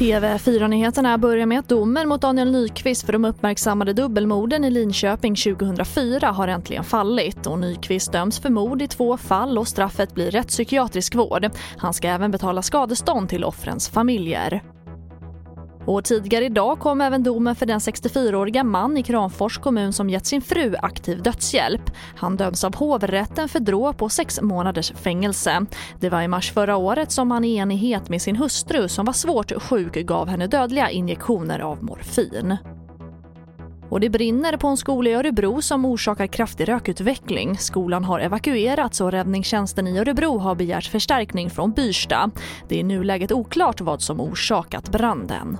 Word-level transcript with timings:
TV4-nyheterna 0.00 1.18
börjar 1.18 1.46
med 1.46 1.58
att 1.58 1.68
domen 1.68 2.08
mot 2.08 2.20
Daniel 2.20 2.52
Nyqvist 2.52 3.06
för 3.06 3.12
de 3.12 3.24
uppmärksammade 3.24 3.92
dubbelmorden 3.92 4.64
i 4.64 4.70
Linköping 4.70 5.36
2004 5.36 6.30
har 6.30 6.48
äntligen 6.48 6.84
fallit 6.84 7.46
och 7.46 7.58
Nyqvist 7.58 8.12
döms 8.12 8.38
för 8.38 8.50
mord 8.50 8.82
i 8.82 8.88
två 8.88 9.16
fall 9.16 9.58
och 9.58 9.68
straffet 9.68 10.14
blir 10.14 10.30
rättspsykiatrisk 10.30 11.14
vård. 11.14 11.50
Han 11.76 11.94
ska 11.94 12.08
även 12.08 12.30
betala 12.30 12.62
skadestånd 12.62 13.28
till 13.28 13.44
offrens 13.44 13.88
familjer. 13.88 14.62
Och 15.90 16.04
tidigare 16.04 16.44
idag 16.44 16.78
kom 16.78 17.00
även 17.00 17.22
domen 17.22 17.56
för 17.56 17.66
den 17.66 17.78
64-åriga 17.78 18.64
man 18.64 18.96
i 18.96 19.02
Kramfors 19.02 19.58
kommun 19.58 19.92
som 19.92 20.10
gett 20.10 20.26
sin 20.26 20.42
fru 20.42 20.74
aktiv 20.82 21.22
dödshjälp. 21.22 21.82
Han 22.16 22.36
döms 22.36 22.64
av 22.64 22.76
hovrätten 22.76 23.48
för 23.48 23.60
dråp 23.60 23.96
på 23.96 24.08
sex 24.08 24.40
månaders 24.40 24.92
fängelse. 24.92 25.66
Det 26.00 26.10
var 26.10 26.22
i 26.22 26.28
mars 26.28 26.52
förra 26.52 26.76
året 26.76 27.12
som 27.12 27.30
han 27.30 27.44
i 27.44 27.56
enighet 27.56 28.08
med 28.08 28.22
sin 28.22 28.36
hustru 28.36 28.88
som 28.88 29.06
var 29.06 29.12
svårt 29.12 29.62
sjuk 29.62 29.94
gav 29.94 30.28
henne 30.28 30.46
dödliga 30.46 30.90
injektioner 30.90 31.58
av 31.58 31.84
morfin. 31.84 32.56
Och 33.90 34.00
det 34.00 34.10
brinner 34.10 34.56
på 34.56 34.68
en 34.68 34.76
skola 34.76 35.10
i 35.10 35.14
Örebro 35.14 35.62
som 35.62 35.84
orsakar 35.84 36.26
kraftig 36.26 36.68
rökutveckling. 36.68 37.58
Skolan 37.58 38.04
har 38.04 38.20
evakuerats 38.20 39.00
och 39.00 39.12
räddningstjänsten 39.12 39.86
i 39.86 39.98
Örebro 39.98 40.38
har 40.38 40.54
begärt 40.54 40.86
förstärkning 40.86 41.50
från 41.50 41.72
Byrsta. 41.72 42.30
Det 42.68 42.74
är 42.74 42.80
i 42.80 42.82
nuläget 42.82 43.32
oklart 43.32 43.80
vad 43.80 44.02
som 44.02 44.20
orsakat 44.20 44.92
branden. 44.92 45.58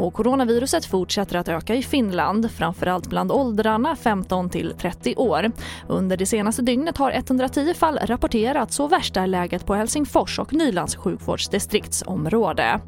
Och 0.00 0.14
coronaviruset 0.14 0.84
fortsätter 0.84 1.36
att 1.36 1.48
öka 1.48 1.74
i 1.74 1.82
Finland, 1.82 2.50
framförallt 2.50 3.06
bland 3.06 3.32
åldrarna 3.32 3.96
15 3.96 4.50
till 4.50 4.74
30 4.78 5.14
år. 5.16 5.50
Under 5.88 6.16
det 6.16 6.26
senaste 6.26 6.62
dygnet 6.62 6.96
har 6.96 7.12
110 7.12 7.74
fall 7.74 7.98
rapporterats 8.02 8.80
och 8.80 8.92
värst 8.92 9.16
är 9.16 9.26
läget 9.26 9.66
på 9.66 9.74
Helsingfors 9.74 10.38
och 10.38 10.52
Nylands 10.52 10.96
sjukvårdsdistriktsområde. 10.96 12.80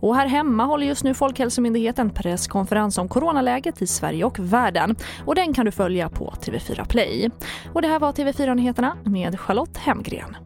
Och 0.00 0.16
här 0.16 0.26
hemma 0.26 0.64
håller 0.64 0.86
just 0.86 1.04
nu 1.04 1.14
Folkhälsomyndigheten 1.14 2.10
presskonferens 2.10 2.98
om 2.98 3.08
coronaläget 3.08 3.82
i 3.82 3.86
Sverige 3.86 4.24
och 4.24 4.38
världen. 4.38 4.96
Och 5.24 5.34
den 5.34 5.54
kan 5.54 5.66
du 5.66 5.72
följa 5.72 6.08
på 6.08 6.34
TV4 6.40 6.88
Play. 6.88 7.30
Och 7.72 7.82
det 7.82 7.88
här 7.88 7.98
var 7.98 8.12
TV4-nyheterna 8.12 8.96
med 9.04 9.40
Charlotte 9.40 9.76
Hemgren. 9.76 10.45